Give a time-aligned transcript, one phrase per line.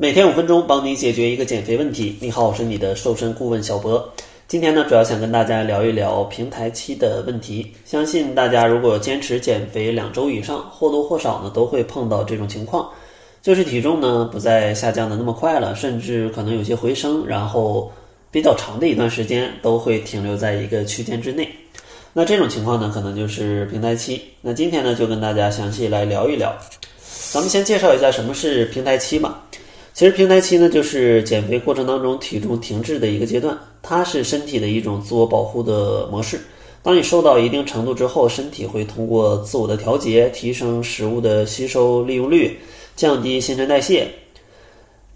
[0.00, 2.16] 每天五分钟，帮你解决一个减肥问题。
[2.20, 4.08] 你好，我是你的瘦身顾问小博。
[4.46, 7.74] 今天呢，主要想跟大家聊一聊平台期的问题。
[7.84, 12.88] 相信大家如果坚持减肥两周以上，或多或少呢都会碰到这种情况，
[13.42, 17.90] 就是体重呢不再下降的那么快了，甚至可能有些回升，然后
[18.30, 21.48] 比较长的一段时间都会停留在一个区间之内。
[22.12, 24.22] 那这种情况呢，可能就是平台期。
[24.42, 26.56] 那今天呢，就跟大家详细来聊一聊。
[27.32, 29.44] 咱们先介绍一下什么是平台期吧。
[29.98, 36.40] 其实平台期呢，就是减肥过程当中体重停滞的一个阶段，它是身体的一种自我保护的模式。
[36.84, 42.56] 当你瘦到一定程度之后，身体会通过自我的调节，提升食物的吸收利用率，
[42.94, 44.08] 降低新陈代谢。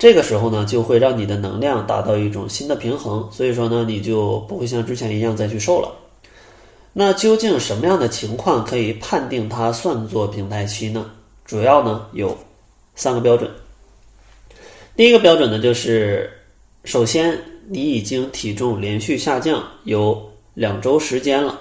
[0.00, 5.92] 这个时候呢，就会让你的能量达到一种新的平衡，所以说呢，你就不会像之前一样再去瘦了。
[6.92, 11.08] 那究竟什么样的情况可以判定它算作平台期呢？
[11.44, 12.36] 主要呢有
[12.96, 13.48] 三个标准。
[14.94, 16.30] 第一个标准呢，就是
[16.84, 17.38] 首先
[17.68, 21.58] 你已经体重连续下降有两周时间了，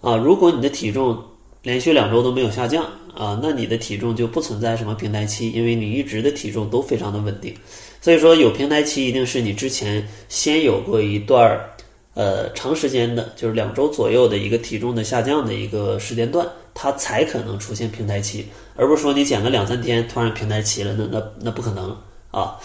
[0.00, 1.20] 啊，如果你的体重
[1.62, 7.52] 连续两周都没有下降啊，那你的体重就不存在什么平台期，因为你一直的体重都非常的稳定。
[8.00, 11.68] 所以说有平台期一定是你之前先有过一段儿
[12.14, 21.96] 呃长时间的，就是两周左右的一个体重的下降的一个时间段，它才可能出现平台期，而不是说你减个两三天突然平台期了，那那那不可能。
[22.30, 22.58] 啊，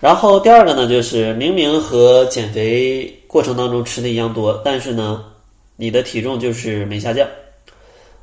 [0.00, 5.24] 然后第二个呢，就是明明和减肥过程当中吃的一样多，但是呢，
[5.76, 7.28] 你的体重就是没下降，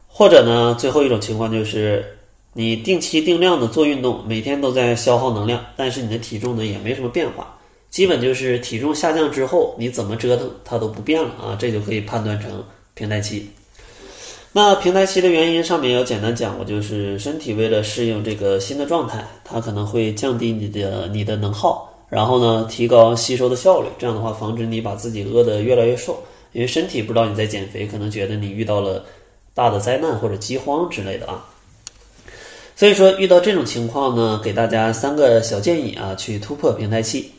[0.08, 2.17] 或者呢，最后一种情况就是
[2.54, 7.56] 你定期定量的做运动，每天都在消耗能量，但是你的体重呢也没什么变化，
[7.90, 12.64] 基本就是体重下降之后你怎么折腾它都不变了啊，这就可以判断成
[12.95, 13.48] 平台期。
[14.52, 26.20] 那平台期的原因上面要简单讲过，就是身体为了适应这个新的状态，它可能会降低你的你的能耗，然后呢提高吸收的效率，这样的话防止你把自己饿得越来越瘦，
[26.52, 29.05] 因为身体不知道你在减肥，可能觉得你遇到了
[29.54, 31.45] 大的灾难或者饥荒之类的啊。
[32.76, 37.31] 所以说遇到这种情况呢，给大家三个小建议啊，去突破平台期。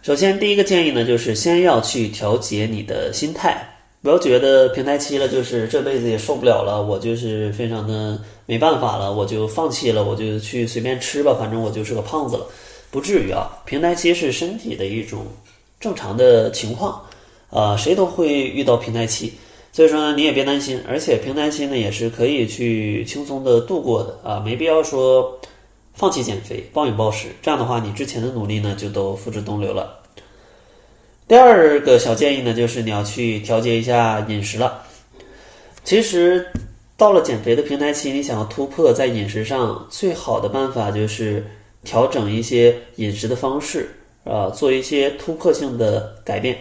[0.00, 3.68] 首先第一个建议呢，就是先要去调节你的心态。
[4.06, 12.46] 不要觉得平台期了，就是这辈子也受不了了，我就是非常的没办法了，我就放弃了，我就去随便吃吧，反正我就是个胖子了，
[12.92, 13.50] 不至于啊。
[13.64, 15.26] 平台期是身体的一种
[15.80, 17.02] 正常的情况，
[17.50, 19.32] 啊，谁都会遇到平台期，
[19.72, 25.36] 所以说呢，你也别担心，而且平台期呢也是可以去轻松的度过的啊，没必要说
[25.94, 29.98] 放弃减肥，暴饮暴食，这样的话你之前的努力呢就都付之东流了。
[31.28, 34.80] 第二个小建议呢，就是你要去调节一下饮食了。
[35.82, 36.46] 其实
[36.96, 41.44] 到了减肥的平台期，你想要突破在饮食上，最好的办法就是
[41.82, 43.90] 调整一些饮食的方式
[44.22, 46.56] 啊，做一些突破性的改变。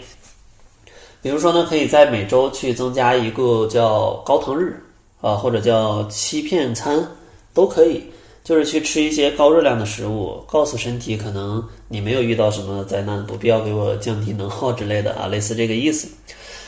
[1.22, 4.76] 比如说呢，可以在每周去增加一个叫高糖日
[5.22, 7.08] 啊，或者叫欺骗餐，
[7.54, 8.04] 都可以。
[8.46, 16.08] 就是去吃一些高热量的食物，告诉身体可能你没有遇到什么灾难，不必要给我降低能耗之类的啊，类似这个意思。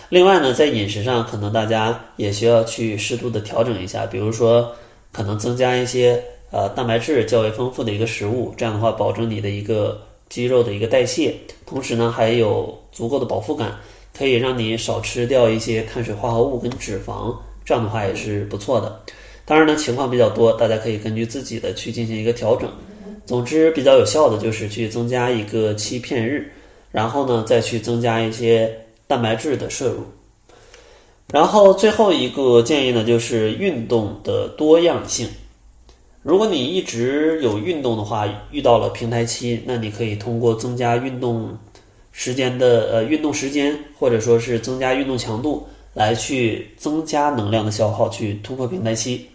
[0.10, 4.74] 另外呢，在饮食上，可能大家也需要去适度的调整一下，比如说
[5.12, 11.36] 可能增加一些呃蛋白质较为丰富的一个食物，这样的话保证你的一个肌肉的一个代谢，
[11.68, 13.78] 同时呢还有足够的饱腹感，
[14.18, 19.00] 可以让你少吃掉一些碳水化合物跟脂肪，这样的话也是不错的。
[19.48, 22.70] 当然呢，情况比较多，大家可以根据自己的去进行一个调整。
[23.26, 26.52] 总之，比较有效的就是去增加一个欺骗日，
[26.92, 28.70] 然后呢，再去增加一些
[29.08, 30.04] 蛋白质的摄入。
[31.32, 35.30] 然后最后一个建议呢，就是运动的多样性。
[36.24, 41.58] 如果你一直有运动的话，遇到了平台期，那你可以通过增加运动
[42.12, 49.26] 时间的呃运动时间，或者说是增加运动强度，来去增加能量的消耗，去突破平台期。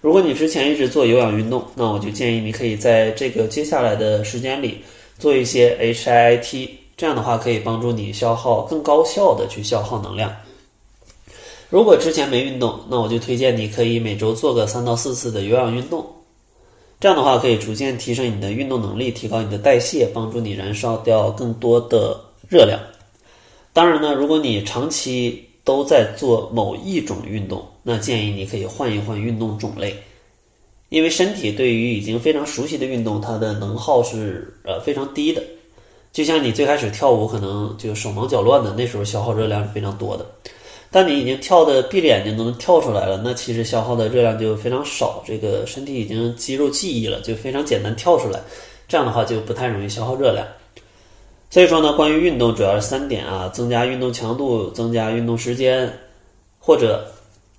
[0.00, 4.78] 如果你之前一直做有氧运动，那我就建议你可以在这个接下来的时间里
[5.18, 10.34] 做一些 HIIT，这样的话可以帮助你消耗更高效的去消耗能量。
[11.68, 16.04] 如果之前没运动，那我就推荐你可以每周做个三到四次的有氧运动，
[16.98, 22.18] 这样的话可以逐渐提升你的运动能力，提高你的代谢，帮助你燃烧掉更多的
[22.48, 22.80] 热量。
[23.74, 29.94] 当然呢，如果你长期都在做某一种运动，那建议你可以换一换运动种类，
[30.88, 35.42] 因为身体对于已经非常熟悉的运动，它的能耗是呃非常低的。
[36.12, 40.26] 就像你最开始跳舞，可能就手忙脚乱的，那时候消耗热量是非常多的。
[40.90, 45.22] 但你已经跳的闭着眼睛都能跳出来了，那其实消耗的热量就非常少。
[45.24, 48.40] 这个身体已经肌肉记忆了，就非常简单跳出来。
[48.88, 50.44] 这样的话就不太容易消耗热量。
[51.50, 55.92] 所以说呢，关于运动主要是三点啊：增加运动强度、增加运动时间，
[56.60, 57.04] 或者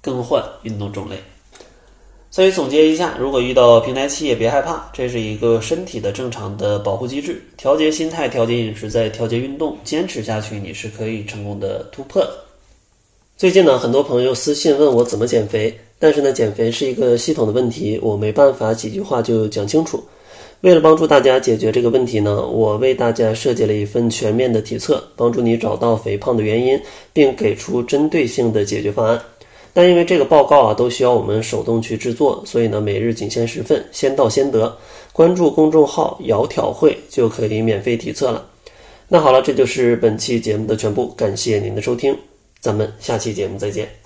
[0.02, 1.18] 更换运动种类。
[2.30, 7.44] 所以总结一下，如果遇到平台期也别害怕，这是一个身体的正常的保护机制。
[7.58, 12.32] 调节心态、调节饮食、再调节运动，坚持下去，你是可以成功的突破的。
[13.36, 20.02] 最近呢，很多朋友私信问我怎么减肥，但是呢，减肥是一个系统的问题，我没办法几句话就讲清楚。
[20.62, 26.80] 为了帮助大家解决这个问题呢，我为大家设计了一份全面的体测，帮助你找到肥胖的原因，
[27.12, 29.20] 并给出针对性的解决方案。
[29.74, 34.78] 但因为这个报告啊都需要我们手动去制作，所以呢每日仅限十份，先到先得。
[35.14, 38.46] 关注公众号“窈窕会”就可以免费体测了。
[39.08, 42.16] 那好了，这就是本期节目的全部，感谢您的收听，
[42.60, 44.01] 咱们下期节目再见。